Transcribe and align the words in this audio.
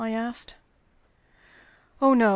I 0.03 0.09
asked. 0.09 0.55
"Oh 2.01 2.15
no! 2.15 2.29